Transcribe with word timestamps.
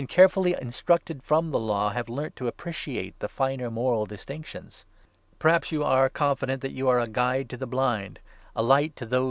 carefully 0.07 0.55
instructed 0.59 1.21
from 1.21 1.51
the 1.51 1.59
Law, 1.59 1.91
have 1.91 2.09
learnt 2.09 2.35
to 2.35 2.47
appreciate 2.47 3.19
the 3.19 3.27
finer 3.27 3.69
moral 3.69 4.07
distinctions. 4.07 4.83
Perhaps 5.37 5.71
you 5.71 5.83
are 5.83 6.03
19 6.05 6.09
confident 6.13 6.61
that 6.63 6.71
you 6.71 6.87
are 6.89 6.99
a 6.99 7.05
guide 7.05 7.47
to 7.51 7.57
the 7.57 7.67
blind, 7.67 8.17
a 8.55 8.63
light 8.63 8.95
to 8.95 9.05
those 9.05 9.09
6 9.09 9.09
Ps. 9.09 9.11
62. 9.11 9.19